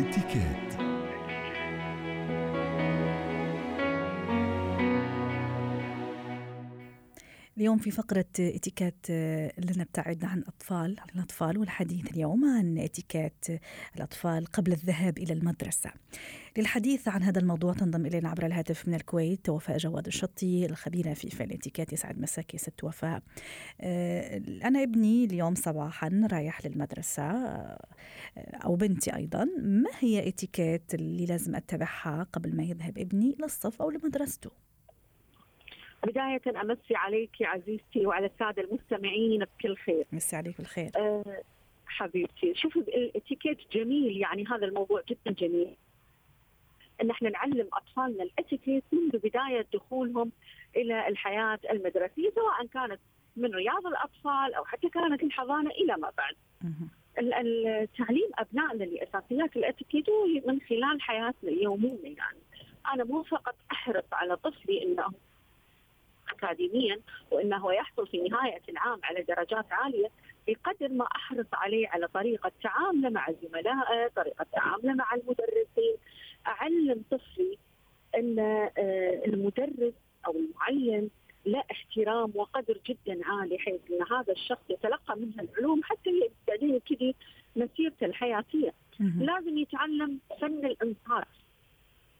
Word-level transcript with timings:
etichette. 0.00 0.69
اليوم 7.60 7.78
في 7.78 7.90
فقرة 7.90 8.24
اتيكات 8.38 9.10
لنبتعد 9.58 10.24
عن 10.24 10.44
أطفال 10.48 10.96
الأطفال 11.14 11.58
والحديث 11.58 12.10
اليوم 12.10 12.44
عن 12.44 12.78
اتيكات 12.78 13.44
الأطفال 13.96 14.46
قبل 14.46 14.72
الذهاب 14.72 15.18
إلى 15.18 15.32
المدرسة. 15.32 15.90
للحديث 16.58 17.08
عن 17.08 17.22
هذا 17.22 17.40
الموضوع 17.40 17.72
تنضم 17.72 18.06
إلينا 18.06 18.28
عبر 18.28 18.46
الهاتف 18.46 18.88
من 18.88 18.94
الكويت 18.94 19.48
وفاء 19.48 19.76
جواد 19.76 20.06
الشطي 20.06 20.66
الخبيرة 20.66 21.14
في 21.14 21.30
فعل 21.30 21.48
الاتيكات 21.48 21.92
يسعد 21.92 22.18
مساكي 22.20 22.58
ست 22.58 22.84
وفاء. 22.84 23.22
آه، 23.80 24.42
أنا 24.64 24.82
ابني 24.82 25.24
اليوم 25.24 25.54
صباحا 25.54 26.28
رايح 26.32 26.66
للمدرسة 26.66 27.22
آه، 27.22 27.78
أو 28.36 28.76
بنتي 28.76 29.16
أيضا. 29.16 29.44
ما 29.62 29.90
هي 29.98 30.28
اتيكات 30.28 30.94
اللي 30.94 31.26
لازم 31.26 31.54
أتبعها 31.54 32.26
قبل 32.32 32.56
ما 32.56 32.62
يذهب 32.62 32.98
ابني 32.98 33.36
للصف 33.40 33.82
أو 33.82 33.90
لمدرسته؟ 33.90 34.69
بداية 36.06 36.42
أمسي 36.62 36.94
عليك 36.94 37.30
عزيزتي 37.42 38.06
وعلى 38.06 38.26
السادة 38.26 38.62
المستمعين 38.62 39.44
بكل 39.44 39.76
خير 39.76 40.04
مسي 40.12 40.36
عليك 40.36 40.56
بالخير 40.58 40.90
أه 40.96 41.42
حبيبتي 41.86 42.54
شوفي 42.54 42.78
الاتيكيت 42.78 43.58
جميل 43.72 44.16
يعني 44.16 44.44
هذا 44.46 44.66
الموضوع 44.66 45.02
جدا 45.08 45.32
جميل 45.46 45.76
إن 47.02 47.10
إحنا 47.10 47.30
نعلم 47.30 47.68
أطفالنا 47.72 48.22
الاتيكيت 48.22 48.84
منذ 48.92 49.18
بداية 49.18 49.66
دخولهم 49.74 50.32
إلى 50.76 51.08
الحياة 51.08 51.58
المدرسية 51.70 52.30
سواء 52.34 52.66
كانت 52.66 53.00
من 53.36 53.54
رياض 53.54 53.86
الأطفال 53.86 54.54
أو 54.54 54.64
حتى 54.64 54.88
كانت 54.88 55.22
الحضانة 55.22 55.70
إلى 55.70 55.96
ما 55.96 56.12
بعد. 56.18 56.34
التعليم 57.18 58.30
أبنائنا 58.38 58.84
لأساسيات 58.84 59.56
الاتيكيت 59.56 60.06
من 60.46 60.60
خلال 60.60 61.02
حياتنا 61.02 61.50
اليومية 61.50 62.04
يعني. 62.04 62.38
أنا 62.94 63.04
مو 63.04 63.22
فقط 63.22 63.54
أحرص 63.72 64.04
على 64.12 64.36
طفلي 64.36 64.82
إنه 64.82 65.04
اكاديميا 66.44 67.00
وإنه 67.30 67.72
يحصل 67.72 68.06
في 68.06 68.20
نهاية 68.28 68.62
العام 68.68 69.00
على 69.02 69.22
درجات 69.22 69.72
عالية 69.72 70.08
بقدر 70.48 70.88
ما 70.88 71.06
أحرص 71.16 71.46
عليه 71.52 71.88
على 71.88 72.08
طريقة 72.08 72.52
تعامله 72.62 73.08
مع 73.08 73.28
زملائه، 73.42 74.08
طريقة 74.16 74.46
تعامله 74.52 74.94
مع 74.94 75.14
المدرسين، 75.14 75.96
أعلم 76.46 77.04
طفلي 77.10 77.58
أن 78.14 78.38
آه، 78.38 79.22
المدرس 79.26 79.92
أو 80.26 80.36
المعلم 80.36 81.10
له 81.46 81.62
احترام 81.70 82.32
وقدر 82.34 82.78
جدا 82.86 83.20
عالي 83.26 83.58
حيث 83.58 83.80
أن 83.90 84.16
هذا 84.16 84.32
الشخص 84.32 84.62
يتلقى 84.70 85.16
منها 85.16 85.42
العلوم 85.42 85.80
حتى 85.84 86.30
بعدين 86.48 86.74
يبتدي 86.74 87.14
مسيرته 87.56 88.06
الحياتية. 88.06 88.72
لازم 89.20 89.58
يتعلم 89.58 90.18
فن 90.40 90.66
الانصات 90.66 91.28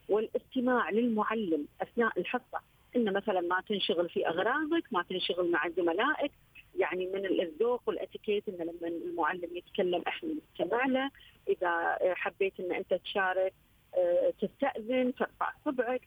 والاستماع 0.09 0.89
للمعلم 0.89 1.65
أثناء 1.81 2.19
الحصة. 2.19 2.61
ان 2.95 3.13
مثلا 3.13 3.41
ما 3.41 3.61
تنشغل 3.69 4.09
في 4.09 4.27
أغراضك، 4.27 4.83
ما 4.91 5.03
تنشغل 5.09 5.51
مع 5.51 5.69
زملائك، 5.69 6.31
يعني 6.75 7.05
من 7.05 7.25
الذوق 7.25 7.81
والإتيكيت 7.85 8.49
ان 8.49 8.55
لما 8.55 8.87
المعلم 8.87 9.49
يتكلم 9.55 10.03
إحنا 10.07 10.29
نستمع 10.29 10.85
له، 10.85 11.11
إذا 11.47 11.97
حبيت 12.13 12.59
إن 12.59 12.71
أنت 12.71 12.93
تشارك 12.93 13.53
آه، 13.97 14.33
تستأذن 14.41 15.13
ترفع 15.15 15.53
صبعك، 15.65 16.01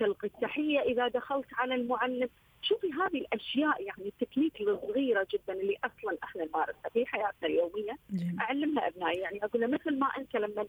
تلقي 0.00 0.28
التحية. 0.28 0.80
إذا 0.80 1.08
دخلت 1.08 1.46
على 1.54 1.74
المعلم، 1.74 2.28
شوفي 2.62 2.92
هذه 2.92 3.18
الأشياء 3.18 3.82
يعني 3.82 4.06
التكنيك 4.08 4.60
الصغيرة 4.60 5.26
جدا 5.32 5.52
اللي 5.60 5.76
أصلا 5.84 6.18
إحنا 6.24 6.44
نمارسها 6.44 6.88
في 6.92 7.06
حياتنا 7.06 7.48
اليومية. 7.48 7.98
أعلمها 8.40 8.88
أبنائي. 8.88 9.18
يعني 9.18 9.44
أقول 9.44 9.60
له 9.60 9.66
مثل 9.66 9.98
ما 9.98 10.06
أنت 10.06 10.36
لما 10.36 10.66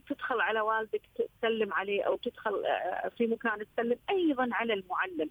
تدخل 0.00 0.40
على 0.40 0.60
والدك 0.60 1.02
تسلم 1.14 1.72
عليه 1.72 2.02
أو 2.02 2.16
تدخل 2.16 2.64
آه، 2.64 3.08
في 3.18 3.26
مكان 3.26 3.66
تسلم 3.76 3.98
أيضا 4.10 4.48
على 4.52 4.72
المعلم. 4.74 5.30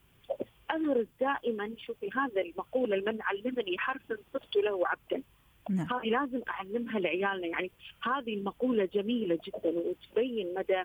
اغرز 0.72 1.08
دائما 1.20 1.72
شوفي 1.78 2.10
هذا 2.16 2.42
المقوله 2.42 3.04
من 3.12 3.22
علمني 3.22 3.78
حرفا 3.78 4.18
صرت 4.34 4.56
له 4.56 4.88
عبدا. 4.88 5.24
نعم. 5.70 5.88
هذه 5.94 6.10
لازم 6.10 6.42
أعلمها 6.50 7.00
لعيالنا. 7.00 7.48
يعني 7.48 7.72
هذه 8.04 8.34
المقولة 8.34 8.86
جميلة 8.86 9.40
جدا 9.48 9.70
وتبين 9.70 10.54
مدى 10.54 10.84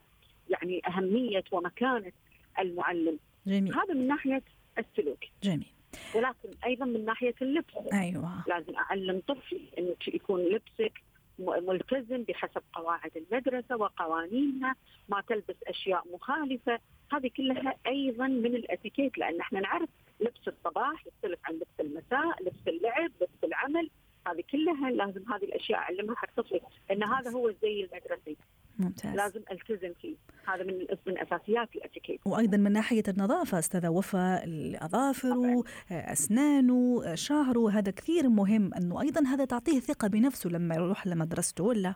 يعني 0.50 0.82
أهمية 0.88 1.44
ومكانة 1.52 2.12
المعلم. 2.58 3.18
جميل. 3.46 3.74
هذا 3.74 3.94
من 3.94 4.06
ناحية 4.06 4.42
السلوك. 4.78 5.24
جميل. 5.42 5.66
ولكن 6.14 6.50
أيضا 6.64 6.84
من 6.84 7.04
ناحية 7.04 7.34
اللبس. 7.42 7.74
أيوه. 7.92 8.44
لازم 8.48 8.76
أعلم 8.76 9.22
طفلي 9.28 9.68
انه 9.78 9.94
يكون 10.08 10.40
لبسك 10.40 11.02
ملتزم 11.38 12.22
بحسب 12.22 12.62
قواعد 12.72 13.10
المدرسة 13.16 13.76
وقوانينها 13.76 14.74
ما 15.08 15.20
تلبس 15.28 15.56
أشياء 15.66 16.04
مخالفة. 16.12 16.78
هذه 17.12 17.30
كلها 17.36 17.74
أيضا 17.86 18.26
من 18.26 18.54
الأتيكيت 18.56 19.18
لأن 19.18 19.40
إحنا 19.40 19.60
نعرف 19.60 19.88
لبس 20.20 20.48
الصباح 20.48 21.06
يختلف 21.06 21.38
عن 21.44 21.54
لبس 21.54 21.80
المساء 21.80 22.42
لبس 22.42 22.68
اللعب 22.68 23.10
لبس 23.20 23.44
العمل. 23.44 23.90
هذه 24.28 24.44
كلها 24.52 24.90
لازم 24.90 25.32
هذه 25.32 25.44
الأشياء 25.44 25.78
أعلمها 25.78 26.14
حق 26.16 26.28
طفلي 26.36 26.60
إن 26.90 27.02
هذا 27.02 27.30
هو 27.30 27.48
الزي 27.48 27.84
المدرسي 27.84 28.36
ممتاز. 28.78 29.16
لازم 29.16 29.40
التزم 29.52 29.92
فيه. 30.02 30.14
هذا 30.46 30.64
من 30.64 30.86
من 31.06 31.18
أساسيات 31.18 31.76
الاتيكيت 31.76 32.20
وأيضا 32.26 32.56
من 32.56 32.72
ناحية 32.72 33.02
النظافة 33.08 33.58
استاذه 33.58 33.88
وفاء 33.88 34.44
الاظافر 34.44 35.62
أسنانه 35.90 37.02
شعره. 37.14 37.70
هذا 37.70 37.90
كثير 37.90 38.28
مهم 38.28 38.74
أنه 38.74 39.00
أيضا 39.00 39.26
هذا 39.26 39.44
تعطيه 39.44 39.80
ثقة 39.80 40.08
بنفسه 40.08 40.50
لما 40.50 40.74
يروح 40.74 41.06
لمدرسته 41.06 41.64
ولا؟ 41.64 41.94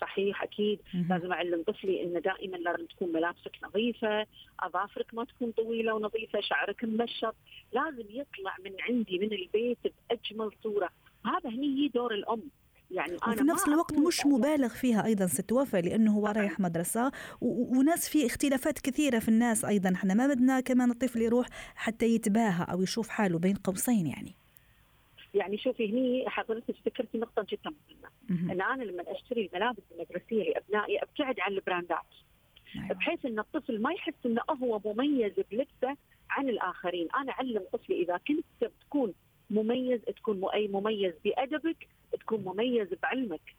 صحيح 0.00 0.42
أكيد. 0.42 0.80
مم. 0.94 1.06
لازم 1.10 1.32
أعلم 1.32 1.62
طفلي 1.62 2.02
إنه 2.02 2.20
دائما 2.20 2.56
لازم 2.56 2.86
تكون 2.86 3.12
ملابسك 3.12 3.52
نظيفة، 3.64 4.26
أظافرك 4.60 5.14
ما 5.14 5.24
تكون 5.24 5.50
طويلة 5.50 5.94
ونظيفة، 5.94 6.40
شعرك 6.40 6.84
ممشط، 6.84 7.34
لازم 7.72 8.04
يطلع 8.10 8.56
من 8.64 8.72
عندي 8.80 9.18
من 9.18 9.32
البيت 9.32 9.78
بأجمل 9.84 10.50
صورة، 10.62 10.90
هذا 11.26 11.50
هني 11.50 11.88
دور 11.94 12.14
الأم، 12.14 12.42
يعني 12.90 13.16
أنا 13.26 13.32
وفي 13.32 13.44
نفس 13.44 13.68
الوقت 13.68 13.98
مش 13.98 14.26
مبالغ 14.26 14.68
فيها 14.68 15.04
أيضا 15.04 15.26
ست 15.26 15.52
وفاء 15.52 15.82
لأنه 15.82 16.12
هو 16.12 16.26
رايح 16.26 16.60
مدرسة 16.60 17.12
وناس 17.40 18.08
في 18.08 18.26
اختلافات 18.26 18.78
كثيرة 18.78 19.18
في 19.18 19.28
الناس 19.28 19.64
أيضا. 19.64 19.92
إحنا 19.94 20.14
ما 20.14 20.26
بدنا 20.26 20.60
كمان 20.60 20.90
الطفل 20.90 21.22
يروح 21.22 21.46
حتى 21.74 22.06
يتباهى 22.06 22.66
أو 22.72 22.82
يشوف 22.82 23.08
حاله 23.08 23.38
بين 23.38 23.54
قوسين 23.54 24.06
يعني. 24.06 24.34
يعني 25.34 25.58
شوفي 25.58 25.92
هني 25.92 26.24
حضرتك 26.28 26.74
ذكرتي 26.86 27.18
نقطة 27.18 27.46
جدا 27.50 27.76
مهمة. 28.28 28.52
إن 28.52 28.60
أنا 28.60 28.82
لما 28.82 29.04
أشتري 29.06 29.46
الملابس 29.46 29.82
المدرسية 29.92 30.42
لأبنائي 30.42 31.02
أبتعد 31.02 31.40
عن 31.40 31.52
البراندات. 31.52 31.98
أيوة. 32.76 32.88
بحيث 32.88 33.26
إن 33.26 33.38
الطفل 33.38 33.82
ما 33.82 33.92
يحس 33.92 34.14
إنه 34.26 34.42
هو 34.62 34.80
مميز 34.84 35.32
بلبسه 35.50 35.96
عن 36.30 36.48
الآخرين، 36.48 37.08
أنا 37.16 37.32
أعلم 37.32 37.62
طفلي 37.72 38.02
إذا 38.02 38.20
كنت 38.28 38.72
تكون 38.80 39.14
مميز 39.50 40.00
تكون 40.00 40.40
مميز 40.54 41.14
بأدبك 41.24 41.88
تكون 42.20 42.40
مميز 42.44 42.88
بعلمك. 43.02 43.54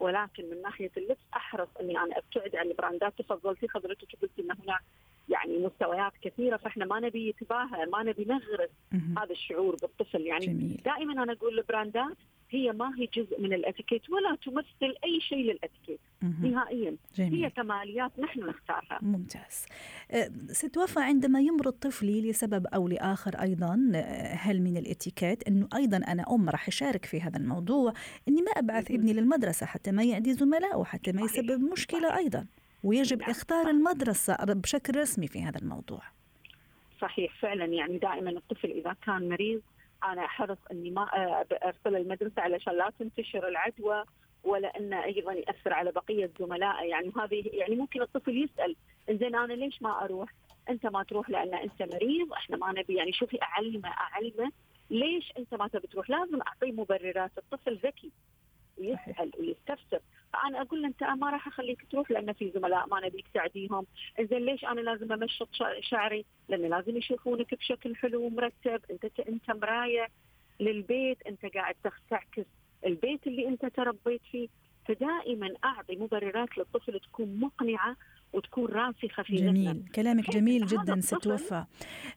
ولكن 0.00 0.50
من 0.50 0.62
ناحية 0.62 0.90
اللبس 0.96 1.20
أحرص 1.36 1.68
إني 1.80 1.98
أنا 1.98 2.18
أبتعد 2.18 2.56
عن 2.56 2.66
البراندات. 2.66 3.18
تفضلتي 3.18 3.68
حضرتك 3.68 4.08
قلتي 4.22 4.42
إن 4.42 4.50
هناك 4.50 4.80
يعني 5.28 5.58
مستويات 5.58 6.12
كثيرة 6.22 6.56
فإحنا 6.56 6.84
ما 6.84 7.00
نبي 7.00 7.28
يتباهى 7.28 7.86
ما 7.86 8.02
نبي 8.02 8.24
نغرس 8.24 8.70
هذا 9.18 9.32
الشعور 9.32 9.76
بالطفل. 9.76 10.20
يعني 10.20 10.46
جميل. 10.46 10.80
دائما 10.84 11.22
أنا 11.22 11.32
أقول 11.32 11.58
البراندات 11.58 12.16
هي 12.50 12.72
ما 12.72 12.92
هي 12.98 13.08
جزء 13.14 13.40
من 13.40 13.52
الاتيكيت 13.52 14.10
ولا 14.10 14.36
تمثل 14.44 14.94
أي 15.04 15.20
شيء 15.20 15.38
للاتيكيت. 15.38 16.00
نهائيا 16.22 16.96
جميل. 17.14 17.34
هي 17.34 17.50
كماليات 17.50 18.18
نحن 18.18 18.40
نختارها. 18.40 18.98
ممتاز. 19.02 19.66
أه، 20.10 20.30
ست 20.48 20.76
وفاء 20.76 21.04
عندما 21.04 21.40
يمرض 21.40 21.72
طفلي 21.72 22.30
لسبب 22.30 22.66
أو 22.66 22.88
لآخر 22.88 23.34
أيضا 23.34 23.90
أه، 23.94 24.34
هل 24.34 24.62
من 24.62 24.76
الاتيكيت؟ 24.76 25.48
إنه 25.48 25.68
أيضا 25.74 25.96
أنا 25.96 26.24
أم 26.30 26.48
راح 26.48 26.68
أشارك 26.68 27.04
في 27.04 27.20
هذا 27.20 27.38
الموضوع. 27.38 27.92
إني 28.28 28.42
ما 28.42 28.50
أبعث 28.50 28.90
ابني 28.90 29.12
للمدرسة 29.12 29.66
حتى 29.66 29.92
ما 29.92 30.02
يعدي 30.02 30.32
زملائه 30.32 30.84
حتى 30.84 31.12
ما 31.12 31.22
يسبب 31.22 31.60
مشكلة 31.60 32.16
أيضا. 32.16 32.46
ويجب 32.84 33.20
نعم. 33.20 33.30
إختار 33.30 33.70
المدرسة 33.70 34.36
بشكل 34.36 34.96
رسمي 34.96 35.26
في 35.26 35.42
هذا 35.42 35.58
الموضوع. 35.58 36.02
صحيح 37.00 37.40
فعلا 37.40 37.64
يعني 37.64 37.98
دائما 37.98 38.30
الطفل 38.30 38.70
إذا 38.70 38.96
كان 39.06 39.28
مريض 39.28 39.60
أنا 40.04 40.24
احرص 40.24 40.58
إني 40.72 40.90
ما 40.90 41.02
أرسل 41.64 41.96
المدرسة 41.96 42.42
علشان 42.42 42.76
لا 42.76 42.92
تنتشر 42.98 43.48
العدوى 43.48 44.04
ولا 44.44 44.78
إنه 44.78 45.04
أيضا 45.04 45.32
يأثر 45.32 45.72
على 45.72 45.92
بقية 45.92 46.30
زملائه 46.40 46.88
يعني 46.90 47.12
هذه 47.16 47.50
يعني 47.52 47.76
ممكن 47.76 48.02
الطفل 48.02 48.44
يسأل 48.44 48.76
زين 49.10 49.34
أنا 49.34 49.52
ليش 49.52 49.82
ما 49.82 50.04
أروح؟ 50.04 50.34
أنت 50.68 50.86
ما 50.86 51.02
تروح 51.02 51.30
لأن 51.30 51.54
أنت 51.54 51.82
مريض 51.82 52.32
إحنا 52.32 52.56
ما 52.56 52.72
نبي. 52.72 52.94
يعني 52.94 53.12
شوفي 53.12 53.42
اعلمه 53.42 53.88
أعلمه 53.88 54.52
ليش 54.90 55.32
أنت 55.38 55.54
ما 55.54 55.68
تبي 55.68 55.86
تروح؟ 55.86 56.10
لازم 56.10 56.42
أعطيه 56.42 56.72
مبررات، 56.72 57.30
الطفل 57.38 57.76
ذكي 57.76 58.10
ويسال 58.78 59.32
ويستفسر. 59.38 60.00
فأنا 60.32 60.60
أقول 60.60 60.82
له 60.82 60.88
أنت 60.88 61.02
ما 61.04 61.30
راح 61.30 61.46
أخليك 61.46 61.86
تروح 61.90 62.10
لأن 62.10 62.32
في 62.32 62.50
زملاء 62.50 62.86
ما 62.86 63.06
نبيك 63.06 63.28
تعديهم، 63.34 63.86
زين 64.20 64.44
ليش 64.44 64.64
أنا 64.64 64.80
لازم 64.80 65.12
أمشط 65.12 65.48
شعري؟ 65.80 66.24
لأن 66.48 66.70
لازم 66.70 66.96
يشوفونك 66.96 67.54
بشكل 67.54 67.96
حلو 67.96 68.22
ومرتب، 68.22 68.80
أنت 68.90 69.04
أنت 69.28 69.50
مراية 69.50 70.08
للبيت، 70.60 71.18
أنت 71.26 71.46
قاعد 71.46 71.74
تعكس 72.10 72.46
البيت 72.86 73.26
اللي 73.26 73.48
أنت 73.48 73.66
تربيت 73.66 74.22
فيه، 74.30 74.48
فدائما 74.88 75.54
أعطي 75.64 75.96
مبررات 75.96 76.58
للطفل 76.58 77.00
تكون 77.00 77.40
مقنعة 77.40 77.96
وتكون 78.32 78.64
راسخه 78.66 79.22
في 79.22 79.36
جميل. 79.36 79.64
ذهنه. 79.68 79.82
كلامك 79.94 80.30
جميل 80.30 80.66
جدا 80.66 81.00
ست 81.00 81.12
الطفل- 81.12 81.32
وفاء 81.32 81.66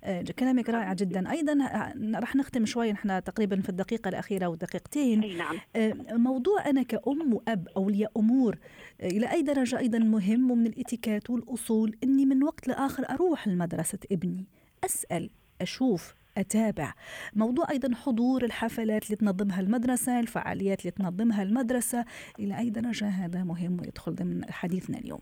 آه، 0.03 0.21
كلامك 0.39 0.69
رائع 0.69 0.93
جدا. 0.93 1.31
أيضا 1.31 1.53
آه، 1.65 1.93
رح 2.19 2.35
نختم 2.35 2.65
شوي. 2.65 2.91
نحن 2.91 3.23
تقريبا 3.23 3.61
في 3.61 3.69
الدقيقة 3.69 4.09
الأخيرة 4.09 4.47
ودقيقتين 4.47 5.23
أي 5.23 5.37
نعم. 5.37 5.57
آه، 5.75 5.93
موضوع 6.11 6.69
أنا 6.69 6.83
كأم 6.83 7.33
وأب 7.33 7.67
أولياء 7.77 8.11
أمور 8.17 8.57
إلى 9.03 9.31
أي 9.31 9.41
درجة 9.41 9.77
أيضا 9.79 9.99
مهم 9.99 10.51
ومن 10.51 10.67
الإتيكات 10.67 11.29
والأصول 11.29 11.95
أني 12.03 12.25
من 12.25 12.43
وقت 12.43 12.67
لآخر 12.67 13.09
أروح 13.09 13.47
لمدرسة 13.47 13.99
ابني 14.11 14.45
أسأل 14.85 15.29
أشوف 15.61 16.13
أتابع. 16.37 16.93
موضوع 17.33 17.69
أيضا 17.71 17.95
حضور 17.95 18.43
الحفلات 18.45 19.05
اللي 19.05 19.15
تنظمها 19.15 19.59
المدرسة 19.59 20.19
الفعاليات 20.19 20.79
اللي 20.81 20.91
تنظمها 20.91 21.43
المدرسة 21.43 22.05
إلى 22.39 22.57
أي 22.59 22.69
درجة 22.69 23.07
هذا 23.07 23.43
مهم 23.43 23.77
ويدخل 23.81 24.15
ضمن 24.15 24.51
حديثنا 24.51 24.97
اليوم. 24.97 25.19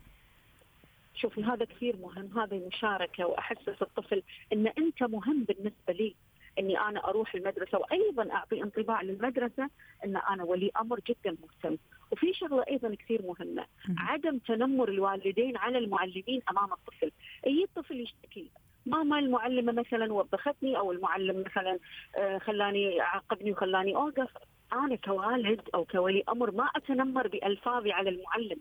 شوفي 1.22 1.44
هذا 1.44 1.64
كثير 1.64 1.96
مهم 1.96 2.38
هذه 2.38 2.66
مشاركة 2.66 3.26
واحسس 3.26 3.82
الطفل 3.82 4.22
إن 4.52 4.66
أنت 4.66 5.02
مهم 5.02 5.44
بالنسبة 5.44 5.92
لي 5.92 6.14
إني 6.58 6.80
أنا 6.80 7.08
أروح 7.08 7.34
المدرسة 7.34 7.78
وأيضا 7.78 8.32
أعطي 8.32 8.62
انطباع 8.62 9.02
للمدرسة 9.02 9.70
إن 10.04 10.16
أنا 10.16 10.44
ولي 10.44 10.70
أمر 10.80 11.00
جدا 11.08 11.36
مهتم. 11.42 11.76
وفي 12.12 12.32
شغلة 12.32 12.64
أيضا 12.70 12.94
كثير 12.94 13.22
مهمة. 13.22 13.66
عدم 13.98 14.38
تنمر 14.38 14.88
الوالدين 14.88 15.56
على 15.56 15.78
المعلمين 15.78 16.42
أمام 16.50 16.72
الطفل. 16.72 17.10
أي 17.46 17.66
طفل 17.76 18.00
يشتكي؟ 18.00 18.50
ماما 18.86 19.18
المعلمة 19.18 19.72
مثلا 19.72 20.12
وبختني 20.12 20.78
أو 20.78 20.92
المعلم 20.92 21.44
مثلا 21.46 21.78
آه، 22.16 22.38
خلاني 22.38 23.00
عاقبني 23.00 23.52
وخلاني 23.52 23.96
أوقف. 23.96 24.28
أنا 24.72 24.96
كوالد 24.96 25.60
أو 25.74 25.84
كولي 25.84 26.24
أمر 26.28 26.50
ما 26.50 26.64
أتنمر 26.76 27.28
بألفاظي 27.28 27.92
على 27.92 28.10
المعلم. 28.10 28.60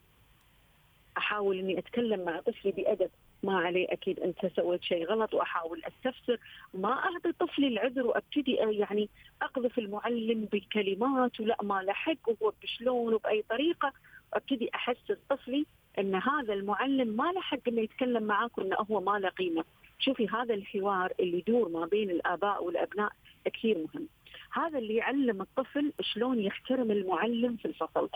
أحاول 1.21 1.59
إني 1.59 1.79
أتكلم 1.79 2.25
مع 2.25 2.39
طفلي 2.39 2.71
بأدب 2.71 3.09
ما 3.43 3.59
عليه 3.59 3.87
أكيد 3.89 4.19
انت 4.19 4.45
سويت 4.55 4.83
شيء 4.83 5.05
غلط 5.05 5.33
وأحاول 5.33 5.81
أستفسر 5.83 6.37
ما 6.73 6.93
أعطي 6.93 7.31
طفلي 7.39 7.67
العذر 7.67 8.07
وأبتدي 8.07 8.53
يعني 8.53 9.09
أقذف 9.41 9.79
المعلم 9.79 10.47
بكلمات 10.51 11.39
ولا 11.39 11.57
ما 11.63 11.81
له 11.81 11.93
حق 11.93 12.29
وهو 12.29 12.53
بشلون 12.63 13.13
وبأي 13.13 13.43
طريقة 13.49 13.93
وابتدي 14.33 14.69
أحسس 14.75 15.17
طفلي 15.29 15.65
أن 15.99 16.15
هذا 16.15 16.53
المعلم 16.53 17.07
ما 17.07 17.31
له 17.31 17.41
حق 17.41 17.59
إنه 17.67 17.81
يتكلم 17.81 18.23
معاك 18.23 18.57
وإنه 18.57 18.75
هو 18.91 19.01
ما 19.01 19.19
له 19.19 19.29
قيمة. 19.29 19.63
شوفي 19.99 20.27
هذا 20.27 20.53
الحوار 20.53 21.13
اللي 21.19 21.37
يدور 21.37 21.69
ما 21.69 21.85
بين 21.85 22.09
الآباء 22.09 22.63
والأبناء 22.63 23.11
كثير 23.45 23.77
مهم. 23.77 24.07
هذا 24.53 24.77
اللي 24.77 24.95
يعلم 24.95 25.41
الطفل 25.41 25.93
شلون 26.01 26.39
يحترم 26.39 26.91
المعلم 26.91 27.55
في 27.55 27.65
الفصل. 27.65 28.09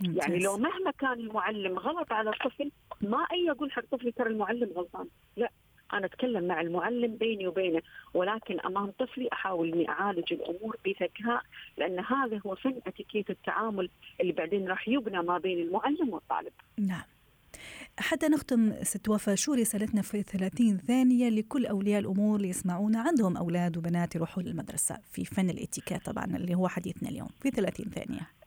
يعني. 0.00 0.38
لو 0.38 0.56
مهما 0.56 0.90
كان 0.98 1.12
المعلم 1.12 1.78
غلط 1.78 2.12
على 2.12 2.30
الطفل 2.30 2.70
ما 3.00 3.26
أي 3.32 3.50
أقول 3.50 3.72
حق 3.72 3.84
طفلي 3.90 4.12
ترى 4.12 4.28
المعلم 4.28 4.72
غلطان. 4.76 5.06
لا 5.36 5.50
أنا 5.92 6.06
أتكلم 6.06 6.44
مع 6.44 6.60
المعلم 6.60 7.16
بيني 7.16 7.46
وبينه 7.46 7.82
ولكن 8.14 8.60
أمام 8.60 8.90
طفلي 8.90 9.28
أحاول 9.32 9.72
إني 9.72 9.88
أعالج 9.88 10.32
الأمور 10.32 10.76
بذكاء 10.84 11.42
لأن 11.78 11.98
هذا 11.98 12.40
هو 12.46 12.54
فن 12.54 12.80
اتيكيت 12.86 13.30
التعامل 13.30 13.90
اللي 14.20 14.32
بعدين 14.32 14.68
راح 14.68 14.88
يبنى 14.88 15.22
ما 15.22 15.38
بين 15.38 15.58
المعلم 15.58 16.12
والطالب. 16.12 16.52
نعم. 16.78 17.04
حتى 17.98 18.28
نختم 18.28 18.82
ست 18.82 19.08
وفاء 19.08 19.34
شو 19.34 19.54
رسالتنا 19.54 20.02
في 20.02 20.22
30 20.22 20.78
ثانية 20.78 21.28
لكل 21.28 21.66
أولياء 21.66 22.00
الأمور 22.00 22.36
اللي 22.36 22.48
يسمعونا 22.48 23.00
عندهم 23.00 23.36
أولاد 23.36 23.76
وبنات 23.76 24.14
يروحوا 24.14 24.42
للمدرسة 24.42 24.98
في 25.12 25.24
فن 25.24 25.50
الإتيكيت 25.50 26.06
طبعا 26.06 26.24
اللي 26.24 26.54
هو 26.54 26.68
حديثنا 26.68 27.08
اليوم 27.08 27.28
في 27.42 27.50
30 27.50 27.86
ثانية. 27.90 28.37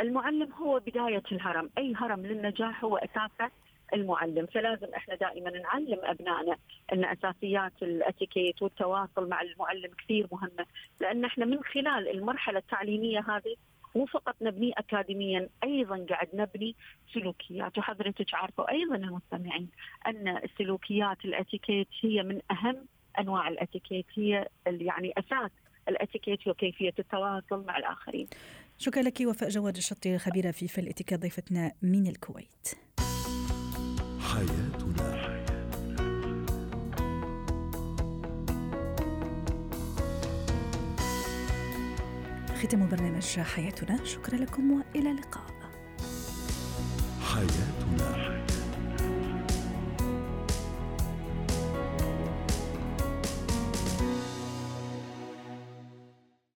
المعلم 0.00 0.52
هو 0.52 0.80
بداية 0.86 1.22
الهرم. 1.32 1.70
أي 1.78 1.94
هرم 1.96 2.26
للنجاح 2.26 2.84
هو 2.84 2.96
أساسه 2.96 3.50
المعلم. 3.94 4.46
فلازم 4.46 4.94
إحنا 4.96 5.14
دائما 5.14 5.50
نعلم 5.50 5.98
أبنائنا 6.02 6.56
أن 6.92 7.04
أساسيات 7.04 7.72
الأتيكيت 7.82 8.62
والتواصل 8.62 9.28
مع 9.28 9.42
المعلم 9.42 9.90
كثير 10.04 10.26
مهمة 10.32 10.66
لأن 11.00 11.24
إحنا 11.24 11.44
من 11.44 11.64
خلال 11.64 12.08
المرحلة 12.10 12.58
التعليمية 12.58 13.20
هذه 13.20 13.54
مو 13.94 14.06
فقط 14.06 14.34
نبني 14.42 14.72
اكاديميا 14.78 15.48
أيضا 15.64 16.06
قاعد 16.10 16.28
نبني 16.34 16.74
سلوكيات. 17.14 17.78
وحضرتك 17.78 18.34
عارفه 18.34 18.68
أيضا 18.68 18.96
المستمعين 18.96 19.68
أن 20.06 20.28
السلوكيات 20.28 21.24
الأتيكيت 21.24 21.88
هي 22.00 22.22
من 22.22 22.40
أهم 22.50 22.76
أنواع 23.18 23.48
الأتيكيت 23.48 24.06
هي 24.14 24.48
يعني 24.66 25.12
أساس 25.18 25.50
الأتيكيت 25.88 26.48
وكيفية 26.48 26.94
التواصل 26.98 27.64
مع 27.66 27.78
الآخرين. 27.78 28.28
شكرا 28.80 29.02
لك 29.02 29.20
وفاء 29.20 29.48
جواد 29.48 29.76
الشطي 29.76 30.18
خبيرة 30.18 30.50
في 30.50 30.68
فن 30.68 30.82
الاتيكيت 30.82 31.20
ضيفتنا 31.20 31.72
من 31.82 32.06
الكويت. 32.06 32.68
حياتنا. 34.20 35.38
ختام 42.62 42.88
برنامج 42.88 43.40
حياتنا. 43.40 44.04
شكرا 44.04 44.36
لكم 44.36 44.70
وإلى 44.70 45.10
اللقاء. 45.10 45.44
حياتنا. 47.22 48.27